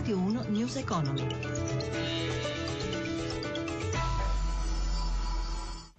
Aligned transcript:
Radio 0.00 0.16
1 0.16 0.44
News 0.48 0.76
Economy. 0.76 1.26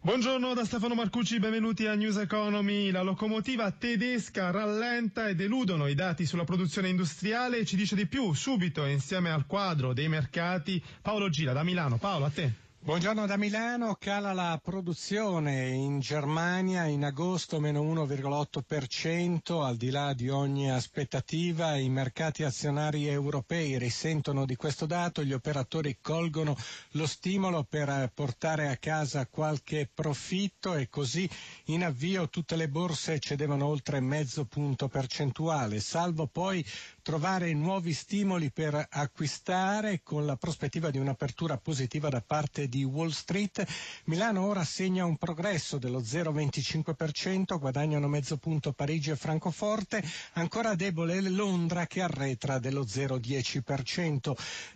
Buongiorno 0.02 0.56
da 0.56 0.66
Stefano 0.66 0.96
Marcucci, 0.96 1.38
benvenuti 1.38 1.86
a 1.86 1.94
News 1.94 2.18
Economy. 2.18 2.90
La 2.90 3.04
locomotiva 3.04 3.70
tedesca 3.70 4.50
rallenta 4.50 5.28
e 5.28 5.36
deludono 5.36 5.86
i 5.86 5.94
dati 5.94 6.26
sulla 6.26 6.46
produzione 6.46 6.90
industriale. 6.90 7.64
Ci 7.64 7.76
dice 7.76 7.96
di 7.96 8.08
più 8.08 8.34
subito 8.34 8.86
insieme 8.86 9.30
al 9.30 9.46
quadro 9.46 9.94
dei 9.94 10.08
mercati 10.08 10.84
Paolo 11.00 11.30
Gira 11.30 11.54
da 11.54 11.62
Milano. 11.62 11.98
Paolo, 11.98 12.26
a 12.26 12.32
te. 12.32 12.71
Buongiorno 12.84 13.28
da 13.28 13.38
Milano, 13.38 13.96
cala 14.00 14.34
la 14.34 14.60
produzione. 14.62 15.68
In 15.70 16.00
Germania 16.00 16.86
in 16.86 17.04
agosto 17.04 17.60
meno 17.60 17.84
1,8%, 17.84 19.62
al 19.64 19.78
di 19.78 19.92
là 19.92 20.14
di 20.16 20.30
ogni 20.30 20.72
aspettativa 20.72 21.76
i 21.78 21.90
mercati 21.90 22.42
azionari 22.42 23.06
europei 23.08 23.78
risentono 23.78 24.46
di 24.48 24.56
questo 24.56 24.88
dato, 24.88 25.24
gli 25.24 25.32
operatori 25.32 26.00
colgono 26.02 26.58
lo 26.94 27.06
stimolo 27.06 27.64
per 27.70 28.10
portare 28.16 28.68
a 28.70 28.78
casa 28.78 29.28
qualche 29.28 29.88
profitto 29.94 30.74
e 30.74 30.90
così 30.90 31.30
in 31.66 31.84
avvio 31.84 32.30
tutte 32.30 32.56
le 32.56 32.68
borse 32.68 33.20
cedevano 33.20 33.68
oltre 33.68 34.00
mezzo 34.00 34.46
punto 34.46 34.88
percentuale, 34.88 35.80
salvo 35.82 36.26
poi 36.26 36.66
trovare 37.04 37.54
nuovi 37.54 37.94
stimoli 37.94 38.50
per 38.52 38.88
acquistare 38.90 40.02
con 40.02 40.26
la 40.26 40.36
prospettiva 40.36 40.90
di 40.90 40.98
un'apertura 40.98 41.58
positiva 41.60 42.10
da 42.10 42.22
parte 42.26 42.70
di 42.72 42.86
Wall 42.86 43.10
Street. 43.10 43.68
Milano 44.06 44.46
ora 44.46 44.64
segna 44.64 45.04
un 45.04 45.18
progresso 45.18 45.78
dello 45.78 46.00
0,25%, 46.00 47.60
guadagnano 47.60 48.08
mezzo 48.08 48.38
punto 48.38 48.72
Parigi 48.72 49.12
e 49.12 49.18
Francoforte, 49.18 50.02
ancora 50.34 50.74
debole 50.76 51.20
Londra 51.22 51.86
che 51.86 52.02
arretra 52.02 52.60
dello 52.60 52.86
0,10%. 52.86 54.32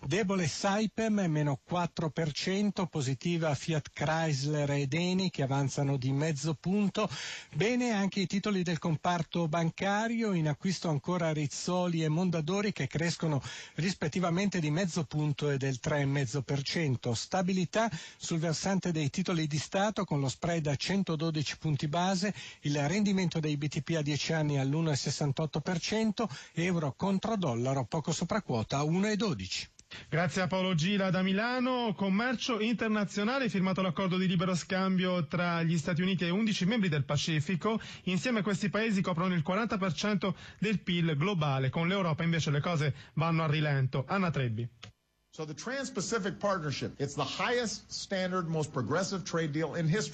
Debole 0.05 0.45
Saipem 0.47 1.25
meno 1.27 1.61
4%, 1.67 2.85
positiva 2.87 3.55
Fiat 3.55 3.91
Chrysler 3.93 4.69
ed 4.71 4.93
Eni 4.93 5.29
che 5.29 5.43
avanzano 5.43 5.95
di 5.95 6.11
mezzo 6.11 6.53
punto. 6.53 7.09
Bene 7.53 7.91
anche 7.91 8.19
i 8.19 8.27
titoli 8.27 8.61
del 8.61 8.77
comparto 8.77 9.47
bancario, 9.47 10.33
in 10.33 10.49
acquisto 10.49 10.89
ancora 10.89 11.31
Rizzoli 11.31 12.03
e 12.03 12.09
Mondadori 12.09 12.73
che 12.73 12.87
crescono 12.87 13.41
rispettivamente 13.75 14.59
di 14.59 14.69
mezzo 14.69 15.05
punto 15.05 15.49
e 15.49 15.57
del 15.57 15.79
3,5%. 15.81 17.13
Stabilità 17.13 17.84
sul 18.17 18.39
versante 18.39 18.91
dei 18.91 19.09
titoli 19.09 19.47
di 19.47 19.57
Stato 19.57 20.03
con 20.05 20.19
lo 20.19 20.29
spread 20.29 20.67
a 20.67 20.75
112 20.75 21.57
punti 21.57 21.87
base, 21.87 22.33
il 22.61 22.87
rendimento 22.87 23.39
dei 23.39 23.57
BTP 23.57 23.95
a 23.97 24.01
10 24.01 24.33
anni 24.33 24.57
all'1,68%, 24.59 26.25
euro 26.53 26.93
contro 26.95 27.35
dollaro 27.37 27.85
poco 27.85 28.11
sopra 28.11 28.41
quota 28.41 28.77
a 28.77 28.83
1,12. 28.83 29.67
Grazie 30.09 30.41
a 30.41 30.47
Paolo 30.47 30.73
Gira 30.75 31.09
da 31.09 31.21
Milano. 31.21 31.93
Commercio 31.95 32.59
internazionale, 32.59 33.49
firmato 33.49 33.81
l'accordo 33.81 34.17
di 34.17 34.27
libero 34.27 34.55
scambio 34.55 35.27
tra 35.27 35.61
gli 35.63 35.77
Stati 35.77 36.01
Uniti 36.01 36.25
e 36.25 36.29
11 36.29 36.65
membri 36.65 36.89
del 36.89 37.05
Pacifico. 37.05 37.79
Insieme 38.03 38.41
questi 38.41 38.69
paesi 38.69 39.01
coprono 39.01 39.33
il 39.33 39.43
40% 39.45 40.33
del 40.59 40.79
PIL 40.81 41.15
globale. 41.15 41.69
Con 41.69 41.87
l'Europa 41.87 42.23
invece 42.23 42.51
le 42.51 42.61
cose 42.61 42.93
vanno 43.13 43.43
a 43.43 43.47
rilento. 43.47 44.05
Anna 44.07 44.31
Trebbi. 44.31 44.67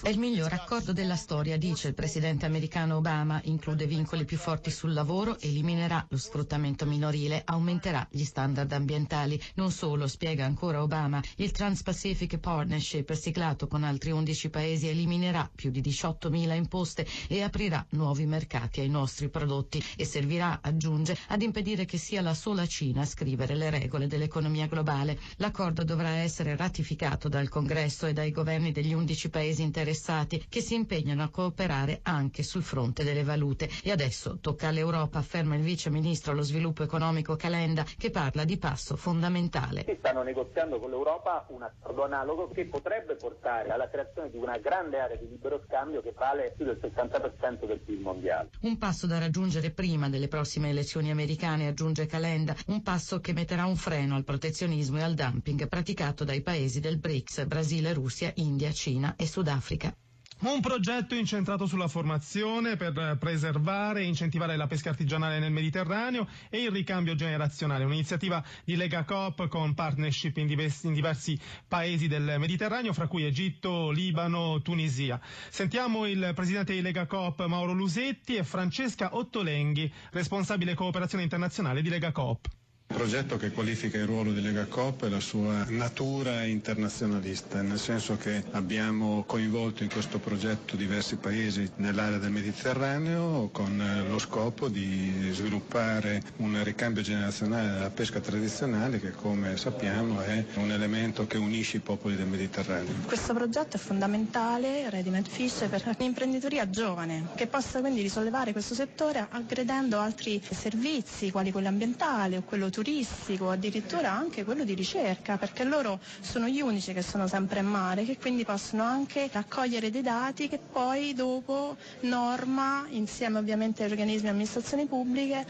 È 0.02 0.10
il 0.10 0.18
miglior 0.18 0.52
accordo 0.52 0.94
della 0.94 1.16
storia, 1.16 1.60
dice 1.60 1.90
il 1.90 1.94
presidente 1.94 2.48
americano 2.48 2.96
Obama, 2.96 3.40
include 3.44 3.86
vincoli 3.86 4.26
più 4.26 4.38
forti 4.38 4.72
sul 4.72 4.94
lavoro, 4.94 5.38
eliminerà 5.40 6.04
lo 6.10 6.18
sfruttamento 6.18 6.88
minorile, 6.88 7.44
aumenterà 7.46 8.08
gli 8.10 8.24
standard 8.24 8.72
ambientali. 8.72 9.40
Non 9.54 9.70
solo, 9.70 10.08
spiega 10.08 10.44
ancora 10.46 10.82
Obama, 10.82 11.22
il 11.36 11.52
Trans-Pacific 11.52 12.40
Partnership 12.40 13.14
siglato 13.14 13.68
con 13.68 13.84
altri 13.84 14.10
11 14.10 14.50
paesi 14.50 14.88
eliminerà 14.88 15.48
più 15.54 15.70
di 15.70 15.82
18.000 15.82 16.56
imposte 16.56 17.06
e 17.28 17.44
aprirà 17.44 17.86
nuovi 17.90 18.26
mercati 18.26 18.80
ai 18.80 18.90
nostri 18.90 19.30
prodotti. 19.30 19.84
E 19.96 20.04
servirà, 20.04 20.62
aggiunge, 20.64 21.16
ad 21.28 21.44
impedire 21.44 21.86
che 21.86 22.00
sia 22.00 22.24
la 22.24 22.34
sola 22.34 22.66
Cina 22.66 23.02
a 23.02 23.06
scrivere 23.06 23.54
le 23.54 23.70
regole 23.70 24.08
dell'economia 24.08 24.66
globale 24.66 25.10
mondiale. 25.12 25.20
L'accordo 25.38 25.84
dovrà 25.84 26.10
essere 26.18 26.56
ratificato 26.56 27.28
dal 27.28 27.50
Congresso 27.50 28.06
e 28.06 28.14
dai 28.14 28.32
governi 28.32 28.72
degli 28.72 28.94
11 28.94 29.30
paesi 29.30 29.62
interessati 29.64 30.46
che 30.48 30.62
si 30.62 30.76
impegnano 30.76 31.24
a 31.24 31.30
cooperare 31.30 32.00
anche 32.04 32.44
sul 32.44 32.64
fronte 32.64 33.04
delle 33.04 33.24
valute. 33.24 33.70
E 33.84 33.92
adesso 33.92 34.38
tocca 34.40 34.68
all'Europa, 34.68 35.20
afferma 35.20 35.56
il 35.56 35.62
vice 35.62 35.90
ministro 35.90 36.32
allo 36.32 36.42
sviluppo 36.42 36.84
economico 36.84 37.36
Calenda, 37.36 37.86
che 37.98 38.10
parla 38.10 38.44
di 38.46 38.58
passo 38.58 38.96
fondamentale. 38.96 39.84
Si 39.88 39.96
stanno 39.98 40.24
negoziando 40.24 40.80
con 40.80 40.90
l'Europa 40.90 41.46
un 41.50 41.64
accordo 41.64 42.04
analogo 42.04 42.50
che 42.52 42.66
potrebbe 42.66 43.16
portare 43.16 43.70
alla 43.70 43.90
creazione 43.90 44.30
di 44.30 44.38
una 44.38 44.58
grande 44.58 45.00
area 45.00 45.18
di 45.18 45.28
libero 45.28 45.62
scambio 45.68 46.02
che 46.02 46.14
vale 46.16 46.54
più 46.56 46.66
del 46.66 46.80
60% 46.82 47.66
del 47.66 47.80
PIL 47.80 48.00
mondiale. 48.00 48.50
Un 48.62 48.78
passo 48.78 49.08
da 49.08 49.20
raggiungere 49.20 49.72
prima 49.72 50.10
delle 50.10 50.28
prossime 50.28 50.70
elezioni 50.70 51.12
americane, 51.12 51.68
aggiunge 51.68 52.06
Calenda, 52.06 52.56
un 52.68 52.82
passo 52.82 53.20
che 53.20 53.34
metterà 53.34 53.66
un 53.66 53.76
freno 53.76 54.16
al 54.16 54.24
protezionismo 54.24 55.01
e 55.02 55.04
al 55.04 55.16
dumping 55.16 55.68
praticato 55.68 56.24
dai 56.24 56.42
paesi 56.42 56.80
del 56.80 56.98
BRICS, 56.98 57.46
Brasile, 57.46 57.94
Russia, 57.94 58.32
India, 58.36 58.72
Cina 58.72 59.16
e 59.16 59.28
Sudafrica. 59.28 59.94
Un 60.42 60.60
progetto 60.60 61.14
incentrato 61.14 61.68
sulla 61.68 61.88
formazione 61.88 62.76
per 62.76 63.16
preservare 63.20 64.02
e 64.02 64.06
incentivare 64.06 64.56
la 64.58 64.66
pesca 64.66 64.90
artigianale 64.90 65.38
nel 65.38 65.52
Mediterraneo 65.52 66.28
e 66.50 66.64
il 66.64 66.72
ricambio 66.72 67.14
generazionale, 67.14 67.84
un'iniziativa 67.84 68.44
di 68.64 68.76
Lega 68.76 69.04
Coop 69.04 69.48
con 69.50 69.76
partnership 69.76 70.38
in 70.38 70.48
diversi, 70.48 70.88
in 70.88 70.94
diversi, 70.94 71.40
paesi 71.68 72.08
del 72.08 72.38
Mediterraneo, 72.40 72.92
fra 72.92 73.06
cui 73.06 73.24
Egitto, 73.24 73.92
Libano, 73.92 74.62
Tunisia. 74.64 75.20
Sentiamo 75.50 76.08
il 76.08 76.32
presidente 76.34 76.74
di 76.74 76.82
Lega 76.82 77.06
Coop 77.06 77.46
Mauro 77.46 77.74
Lusetti 77.74 78.36
e 78.36 78.44
Francesca 78.44 79.16
Ottolenghi, 79.16 79.94
responsabile 80.10 80.74
cooperazione 80.74 81.24
internazionale 81.24 81.84
di 81.84 81.90
Lega 81.90 82.12
Coop. 82.12 82.48
Progetto 82.92 83.38
che 83.38 83.52
qualifica 83.52 83.98
il 83.98 84.06
ruolo 84.06 84.32
di 84.32 84.42
Lega 84.42 84.66
Coop 84.66 85.04
e 85.04 85.10
la 85.10 85.20
sua 85.22 85.66
natura 85.70 86.44
internazionalista, 86.44 87.62
nel 87.62 87.80
senso 87.80 88.16
che 88.18 88.44
abbiamo 88.52 89.24
coinvolto 89.26 89.82
in 89.84 89.90
questo 89.90 90.20
progetto 90.20 90.76
diversi 90.76 91.16
paesi 91.16 91.70
nell'area 91.78 92.18
del 92.20 92.32
Mediterraneo 92.32 93.50
con 93.52 93.82
lo 94.08 94.20
scopo 94.20 94.68
di 94.68 95.30
sviluppare 95.32 96.22
un 96.38 96.62
ricambio 96.64 97.02
generazionale 97.02 97.72
della 97.72 97.90
pesca 97.90 98.20
tradizionale 98.20 99.00
che 99.00 99.12
come 99.12 99.58
sappiamo 99.58 100.20
è 100.22 100.46
un 100.56 100.72
elemento 100.72 101.26
che 101.26 101.38
unisce 101.38 101.78
i 101.78 101.82
popoli 101.82 102.16
del 102.16 102.28
Mediterraneo. 102.28 102.94
Questo 103.06 103.34
progetto 103.34 103.78
è 103.78 103.80
fondamentale, 103.80 104.90
Ready 104.90 105.10
Fish, 105.24 105.66
per 105.70 105.84
l'imprenditoria 105.98 106.70
giovane 106.70 107.30
che 107.36 107.48
possa 107.48 107.80
quindi 107.80 108.02
risollevare 108.02 108.52
questo 108.52 108.76
settore 108.76 109.26
aggredendo 109.30 109.98
altri 109.98 110.42
servizi 110.52 111.32
quali 111.32 111.52
quello 111.52 111.68
ambientale 111.70 112.38
o 112.38 112.42
quello 112.44 112.66
turistico 112.66 112.81
turistico, 112.82 113.52
addirittura 113.52 114.12
anche 114.12 114.44
quello 114.44 114.64
di 114.64 114.74
ricerca, 114.74 115.38
perché 115.38 115.64
loro 115.64 116.00
sono 116.20 116.48
gli 116.48 116.62
unici 116.62 116.94
che 116.94 117.04
sono 117.04 117.28
sempre 117.28 117.60
in 117.60 117.68
mare, 117.68 118.04
che 118.06 118.18
quindi 118.18 118.44
possono 118.44 118.82
anche 118.84 119.30
raccogliere 119.32 119.92
dei 119.92 120.02
dati 120.02 120.48
che 120.48 120.58
poi 120.58 121.14
dopo 121.14 121.78
norma, 122.02 122.86
insieme 122.90 123.38
ovviamente 123.38 123.84
agli 123.84 123.92
organismi 123.92 124.28
e 124.28 124.32
amministrazioni 124.32 124.86
pubbliche, 124.88 125.46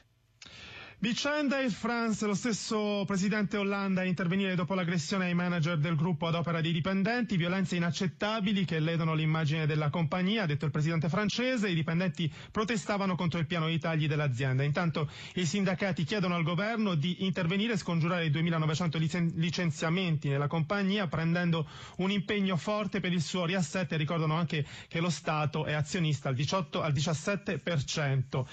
Vicenda 1.04 1.56
Air 1.58 1.72
France, 1.72 2.28
lo 2.28 2.36
stesso 2.36 3.06
presidente 3.08 3.58
Hollande 3.58 4.02
a 4.02 4.04
intervenire 4.04 4.54
dopo 4.54 4.76
l'aggressione 4.76 5.26
ai 5.26 5.34
manager 5.34 5.80
del 5.80 5.96
gruppo 5.96 6.28
ad 6.28 6.36
opera 6.36 6.62
dei 6.62 6.72
dipendenti, 6.72 7.38
violenze 7.38 7.76
inaccettabili 7.76 8.66
che 8.66 8.78
ledono 8.80 9.16
l'immagine 9.16 9.66
della 9.66 9.90
compagnia, 9.90 10.44
ha 10.44 10.46
detto 10.46 10.66
il 10.66 10.72
presidente 10.72 11.10
francese, 11.10 11.70
i 11.70 11.74
dipendenti 11.74 12.32
protestavano 12.52 13.16
contro 13.16 13.40
il 13.40 13.48
piano 13.48 13.66
di 13.68 13.80
tagli 13.80 14.08
dell'azienda. 14.08 14.62
Intanto 14.62 15.10
i 15.34 15.46
sindacati 15.48 16.04
chiedono 16.04 16.36
al 16.36 16.44
governo 16.44 16.94
di 16.94 17.26
intervenire 17.26 17.74
e 17.74 17.78
scongiurare 17.78 18.26
i 18.28 18.30
2.900 18.30 19.32
licenziamenti 19.38 20.30
nella 20.30 20.46
compagnia 20.46 21.08
prendendo 21.08 21.68
un 21.98 22.12
impegno 22.12 22.58
forte 22.58 23.00
per 23.00 23.12
il 23.12 23.24
suo 23.24 23.46
riassetto 23.46 23.96
e 23.96 23.98
ricordano 23.98 24.36
anche 24.36 24.64
che 24.88 25.00
lo 25.00 25.10
Stato 25.10 25.66
è 25.66 25.74
azionista 25.74 26.30
al 26.30 26.36
18 26.36 26.80
al 26.80 26.94
17%. 26.94 28.46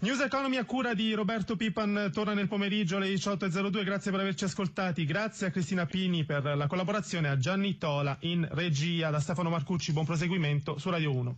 News 0.00 0.18
Economy 0.20 0.56
a 0.56 0.64
cura 0.64 0.92
di 0.92 1.12
Roberto 1.14 1.54
Pipa 1.54 1.82
Stefan 1.84 2.10
torna 2.12 2.32
nel 2.32 2.48
pomeriggio 2.48 2.96
alle 2.96 3.12
18.02, 3.12 3.84
grazie 3.84 4.10
per 4.10 4.20
averci 4.20 4.44
ascoltati, 4.44 5.04
grazie 5.04 5.48
a 5.48 5.50
Cristina 5.50 5.84
Pini 5.84 6.24
per 6.24 6.42
la 6.56 6.66
collaborazione, 6.66 7.28
a 7.28 7.36
Gianni 7.36 7.76
Tola 7.76 8.16
in 8.20 8.48
regia, 8.52 9.10
da 9.10 9.20
Stefano 9.20 9.50
Marcucci, 9.50 9.92
buon 9.92 10.06
proseguimento 10.06 10.78
su 10.78 10.88
Radio 10.88 11.12
1. 11.12 11.36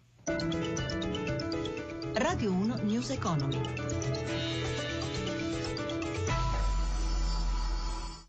Radio 2.15 2.53
1 2.53 2.79
News 2.83 3.11
Economy. 3.11 3.61